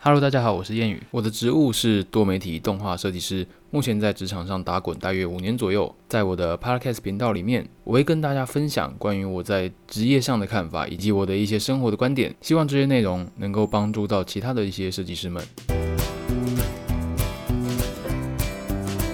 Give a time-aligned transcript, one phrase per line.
[0.00, 1.02] Hello，大家好，我是谚语。
[1.10, 5.92] 我的职务是多媒体动画设计师，目前在职场上打滚大约五年左右。
[6.08, 12.32] 在我的 Podcast 频道里面，我会跟大家分享关于我在职业上的看法，以及我的一些生活的观点。
[12.40, 15.44] 希望这些内容能够帮助到其他的一些设计师们。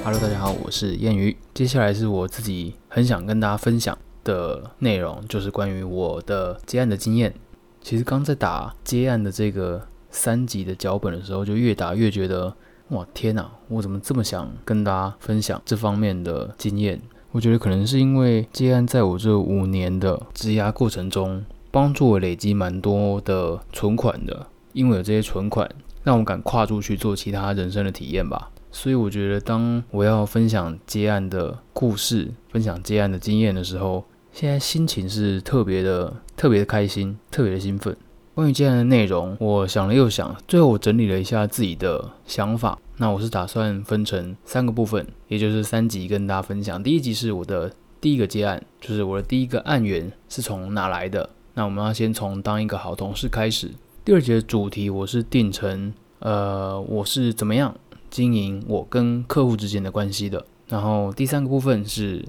[0.05, 1.35] Hello，大家好，我是谚语。
[1.55, 7.33] 接下来是我自己很想跟大家分享的内容，就是关于我的接案的经验。
[7.81, 9.89] 其实刚在打接案的这个。
[10.15, 12.55] 三集的脚本的时候，就越打越觉得，
[12.91, 13.51] 哇天哪！
[13.67, 17.03] 我怎么这么想跟大家分享这方面的经验？
[17.33, 24.47] 我觉得可能是因为接案在我这五年的职涯过程中，帮助我累积蛮多的存款的。
[24.73, 25.69] 因为有这些存款，
[26.05, 28.51] 让我敢跨出去做其他人生的体验吧。
[28.71, 37.97] 所以我觉得，当我要分享接案的故事、分享接案的经验的时候，现在心情是特别的、特别的开心、特别的兴奋。
[38.35, 42.77] 关于接案的内容，我想了又想，最后我整理了一下自己的想法。
[42.97, 46.83] 那我是打算分成三个部分，也就是三集跟大家分享。
[46.83, 51.31] 第一集是我的第一个接案，就是我的第一个案源是从哪来的。
[51.55, 53.71] 那我们要先从当一个好同事开始。
[54.05, 57.73] 第二节的主题我是定成，呃，我是怎么样
[58.11, 60.45] 经营我跟客户之间的关系的。
[60.67, 62.25] 然后第三个部分是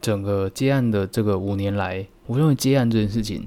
[0.00, 3.46] 整个接案的这个五年来，我认为接案这件事情，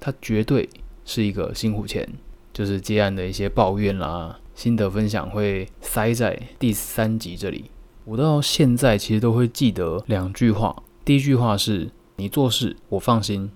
[0.00, 0.68] 它绝对。
[1.04, 2.08] 是一个辛苦钱，
[2.52, 7.70] 就是接案的一些抱怨啦、心得分享会塞在第三集这里。
[8.04, 13.50] 我到现在其实都会记得两句话，第一句话是“你做事我放心”，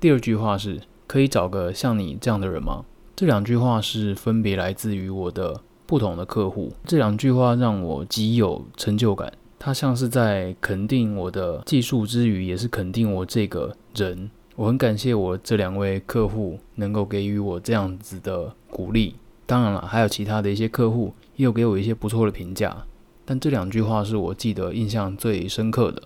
[0.00, 6.72] 第二句话是“可以找个像你这样的人吗？”这两句话是分别来自于我的不同的客户。
[6.84, 14.30] 这两句话让我极有成就感，它像是在肯定我的技术之余，也是肯定我这个人。
[14.56, 19.16] 我很感谢我这两位客户能够给予我这样子的鼓励。
[19.46, 22.84] 当然了，还有其他的一些客户也有给我一些不错的评价。
[23.24, 26.02] 但这两句话是我记得印象最深刻的。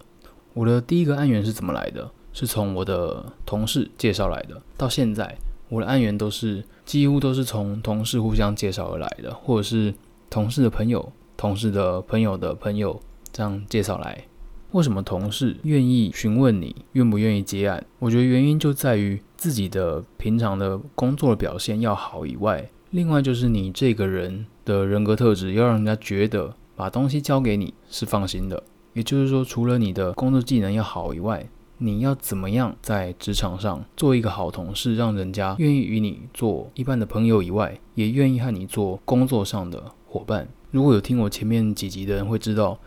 [0.55, 2.11] 我的第一个案源是怎么来的？
[2.33, 4.61] 是从我的同事介绍来的。
[4.77, 5.37] 到现在，
[5.69, 9.95] 我的案源都是几乎都是从同事互相介绍而来的，或者是
[10.29, 13.01] 同事的朋友、同事的朋友的朋友
[13.33, 14.25] 这样介绍来。
[14.73, 17.83] 为什么同事愿意询问你愿不愿意接案？
[17.99, 28.63] 我觉得原因就在于自己的平常的工作的表现要好以外，另外就是你这个人的人格特质要让人家觉得把东西交给你是放心的。
[28.93, 40.49] 也就是说，除了你的工作技能要好以外，你要怎么样在职场上做一个好同事，让人家愿意与你做一般的朋友以外，也愿意和你做工作上的伙伴。
[40.71, 42.79] 如果有听我前面几集的人会知道。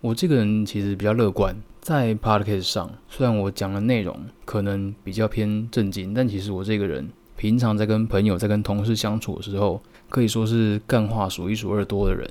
[0.00, 12.28] 我这个人其实比较乐观，在 podcast 上，虽然我讲的内容可能比较偏正经，但其实我这个人平常在跟朋友、在跟同事相处的时候，可以说是干话数一数二多的人。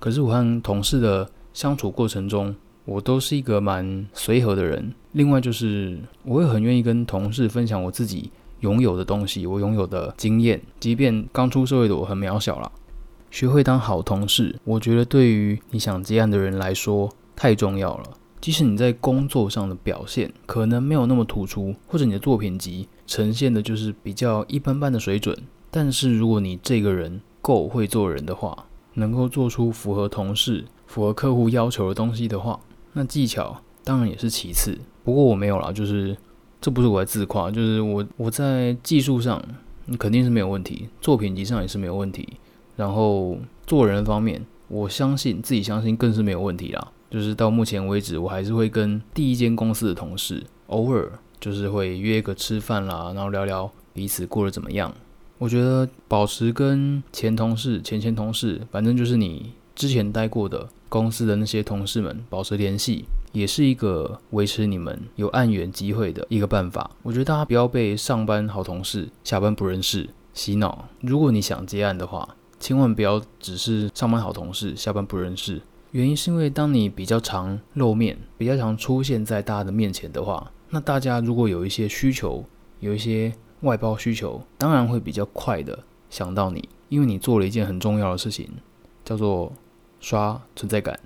[0.00, 2.54] 可是我和同事的相处过程中，
[2.84, 4.92] 我都是一个蛮随和的人。
[5.12, 12.70] 另外就是，我会很愿意跟同事分享我自己拥有的东西，我拥有的经验，即便刚出社会的我很渺小了。
[13.34, 18.10] 学会当好同事，我觉得对于你想接案的人来说太重要了。
[18.40, 25.36] 即使你在工作上的表现可能没有那么突出，或者你的作品集呈现的就是比较一般般的水准，
[25.68, 32.60] 但是如果你这个人够会做人的话，能够做出符合同事、符合客户要求的东西的话，
[32.92, 34.78] 那技巧当然也是其次。
[35.02, 36.16] 不过我没有啦，就是
[36.60, 39.42] 这不是我在自夸，就是我我在技术上
[39.98, 42.28] 肯定是没有问题，作品集上也是没有问题。
[42.76, 46.92] 然后做人方面，我相信自己相信更是没有问题啦。
[47.10, 54.92] 就是到目前为止，我还是会跟第一间公司的同事偶尔就是会约个吃饭啦，然后聊聊彼此过得怎么样。
[55.38, 66.90] 我觉得保持跟前同事、前前同事，反正就是你之前待过的公司的那些同事们保持联系，也是一个维持你们有案源机会的一个办法。
[67.02, 70.88] 我觉得大家不要被上班好同事、下班不认识洗脑。
[71.00, 75.60] 如果你想接案的话，千万不要只是上班好同事，下班不认识。
[75.90, 82.42] 原因是因为当你比较常露面，比较常出现在大家的面前的话，那大家如果有一些需求，
[82.80, 83.30] 有一些
[83.60, 85.78] 外包需求，当然会比较快的
[86.08, 88.48] 想到你，因为你做了一件很重要的事情，
[89.04, 89.52] 叫做
[90.00, 90.98] 刷存在感。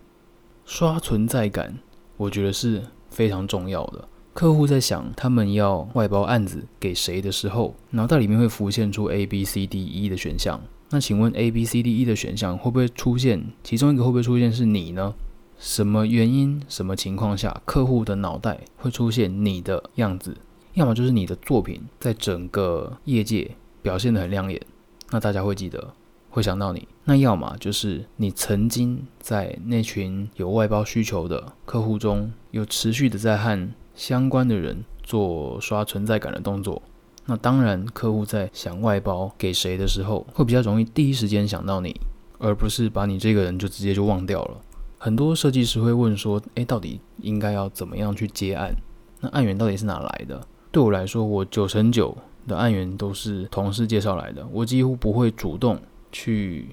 [0.64, 1.76] 刷存在感，
[2.16, 4.06] 我觉得是非常重要的。
[4.38, 10.60] 客户在想他们要外包案子给谁的时候，脑袋里面会浮现出 A、B、C、D、E 的选项。
[10.90, 13.44] 那请问 A、B、C、D、E 的选项会不会出现？
[13.64, 15.12] 其中一个会不会出现是你呢？
[15.58, 20.36] 什么原因、什么情况下，客户的脑袋会出现你的样子？
[20.74, 23.50] 要么就是你的作品在整个业界
[23.82, 24.62] 表现得很亮眼，
[25.10, 25.92] 那大家会记得，
[26.30, 26.86] 会想到你。
[27.02, 36.80] 那要么就是你曾经在那群有外包需求的客户中，有持续的在和相关的人做刷存在感的动作。
[37.26, 41.94] 那当然，客户在想外包给谁的时候，会比较容易第一时间想到你，
[42.38, 44.58] 而不是把你这个人就直接就忘掉了。
[44.98, 48.72] 很多设计师会问说：“诶，到底应该要怎么样去接案？
[49.20, 52.16] 那案源到底是哪来的？”对我来说，我九成九
[52.46, 55.80] 的案源都是同事介绍来的，我几乎不会主动
[56.12, 56.68] 去。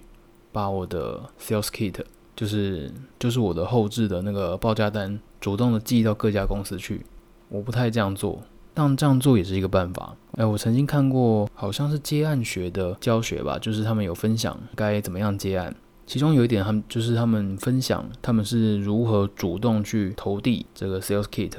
[0.52, 1.94] 把我的 sales kit，
[2.34, 2.90] 就是
[3.20, 7.06] 就是我的后置的那个报价单，主动的寄到各家公司去。
[7.50, 8.42] 我不太这样做，
[8.74, 10.16] 但这样做也是一个办法。
[10.34, 15.74] 哎，我曾经看过，好像是接案学的教学吧，就是他们有分享该怎么样接案。
[16.06, 21.54] 其中有一点，他们就是他们分享他们是如何主动去投递这个 sales kit。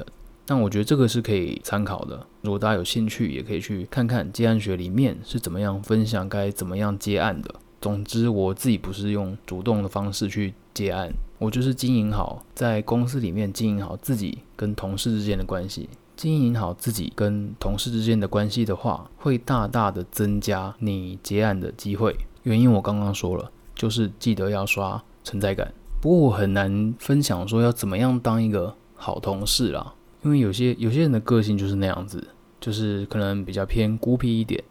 [0.45, 2.25] 但我觉得这个是可以参考的。
[2.41, 7.53] 如果大家有兴趣，也可以去看看接案学里面是怎么样分享该怎么样接案的。
[7.81, 15.89] 总之，我自己不是用主动的方式去结案，我就是经营好在公司里面经营好自己跟同事之间的关系。
[16.15, 22.15] 经营好自己跟同事之间的关系的话，会大大的增加你结案的机会。
[22.43, 25.73] 原因我刚刚说了，就是记得要刷存在感。
[25.99, 32.27] 不过我很难分享说要怎么样当一个好同事啦，因为有些有些人的个性就是那样子，
[32.61, 34.63] 就是可能比较偏孤僻一点。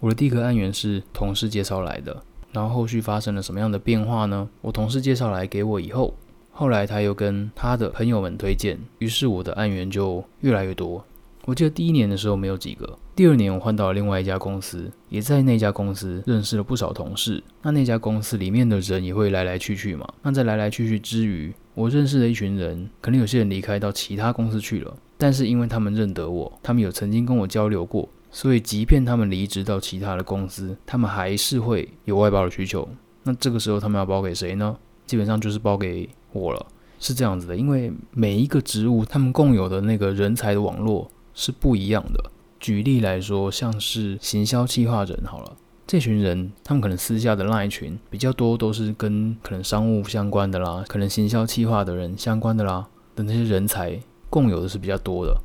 [0.00, 4.48] 我的第一个案源是同事介绍来的，然后后续发生了什么样的变化呢？
[4.62, 6.14] 我同事介绍来给我以后，
[6.50, 11.04] 后来他又跟他的朋友们推荐，于是我的案源就越来越多。
[11.44, 17.42] 我记得第一年的时候没有几个，第二年我换到了另外一家公司，也在那家公司认识了不少同事。
[17.62, 20.06] 那那家公司里面的人也会来来去去嘛。
[20.22, 28.08] 那在来来去去之余，我认识了一群人，可能有些人离开到其他公司去了，但是因为他们认得我，他们有曾经跟我交流过。
[28.30, 32.88] 所以，即便他们离职到其他的公司，他们还是会有外包的需求。
[33.24, 34.76] 那这个时候，他们要包给谁呢？
[35.04, 36.66] 基本上就是包给我了，
[37.00, 37.56] 是这样子的。
[37.56, 42.30] 因为每一个职务，他们共有的那个人才的网络是不一样的。
[42.60, 45.56] 举例来说，像是行销企划人好了，
[45.86, 52.86] 这群人他们可能私下的那一群比较多，都是跟可能商务相关的啦，可能行销企划的人相关的啦
[53.16, 53.98] 的那些人才
[54.28, 55.36] 共有的是比较多的。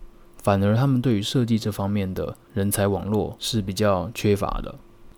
[0.45, 4.75] 反而他们对于设计这方面的人才网络是比较缺乏的，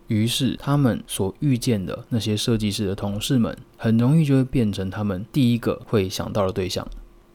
[0.08, 6.88] 于是他们所遇见的那些设计师的同事们，很容易就会变成他们第一个会想到的对象。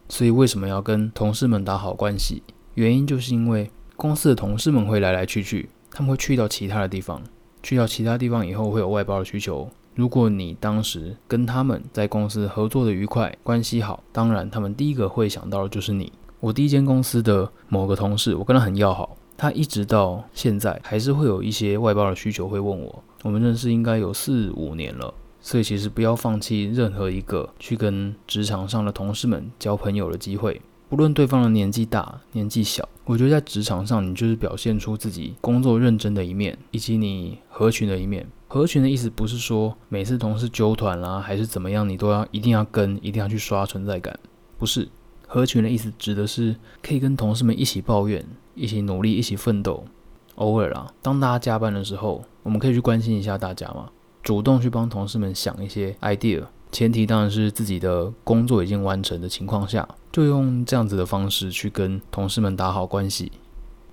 [0.09, 2.43] 所以为什么要跟同事们打好关系？
[2.77, 7.23] 原因就是因为公司的同事们会来来去去，他们会去到其他的地方，
[7.63, 9.69] 去到其他地方以后会有外包的需求。
[9.95, 16.11] 如果你当时跟他们在公司合作的愉快，关系好，当然他们第一个会想到的就是你。
[16.43, 23.05] 我第一间公司的某个同事，我跟他很要好，他一直到现在还是会有一些外包的需求会问我。
[23.23, 38.27] 我们认识应该有四五年了，所以其实不要放弃任何一个去跟职场上的同事们交朋友的机会，不论对方的年纪大年纪小，我觉得在职场上你就是表现出自己工作认真的一面，以及你合群的一面。
[38.49, 44.19] 合群的意思不是说每次同事揪团啦，还是怎么样，你都要一定要跟，一定要去刷存在感，
[44.59, 44.89] 不是。
[45.33, 48.23] 合群的意思指的是可以跟同事们一起抱怨、
[48.55, 49.83] 一起努力、一起奋斗。
[50.35, 53.89] 偶尔啊，当大家加班的时候，我们可以去关心一下大家嘛，
[54.23, 56.43] 主动去帮同事们想一些 idea。
[56.71, 63.33] 前提当然是自己的工作已经完成的情况下，就用这样子的方式去跟同事们打好关系。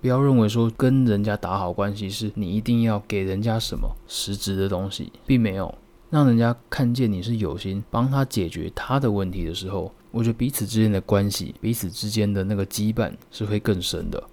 [0.02, 5.74] 不要认为说跟人家打好关系是你一定要给人家什么实质的东西，并没有
[6.10, 9.94] 让人家看见你是有心帮他解决他的问题的时候。
[10.12, 14.24] 我觉得彼此之间的关系，彼此之间的那个羁绊是会更深的。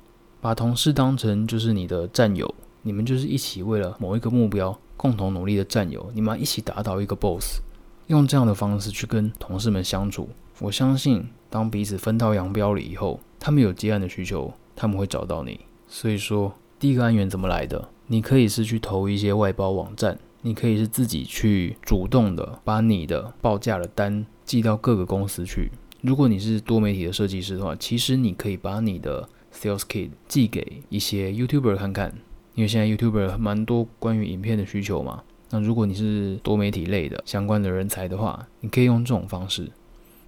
[0.41, 7.61] 把同事当成就是你的战友，你们就是一起为了某一个目标共同努力的战友，你们一起打倒一个 BOSS。
[8.07, 10.31] 用这样的方式去跟同事们相处，
[10.61, 15.61] 我相信当彼此分道扬镳了以后，他们有接案的需求，他们会找到你。
[15.87, 17.91] 所以说，第一个案源怎么来的？
[18.07, 24.25] 你可以是去投一些外包网站，你可以是自己去主动的把你的报价的单。
[24.45, 25.73] 寄到各个公司去。
[26.03, 32.15] 如果你是多媒体的设计师的话，其实你可以把你的 sales kit 寄给一些 YouTuber 看看，
[32.55, 35.25] 因为现在 YouTuber 蛮多关于影片的需求嘛。
[35.51, 39.69] 那如果你是多媒体类的相关的人才的话，你可以用这种方式。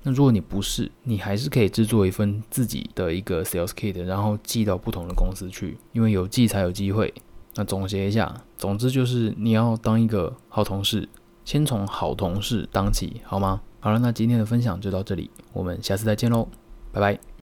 [0.02, 7.14] 那如果你不是，你还是可以制作一份自己的一个 sales kit，然后寄到不同的公司去，因为有寄才有机会。
[7.58, 11.08] 那总结一下，总之就是你要当一个好同事，
[11.44, 13.60] 先从好同事当起，好吗？
[13.80, 16.46] 好了，那今天的分享就到这里，我们下次再见喽，
[16.92, 17.37] 拜拜。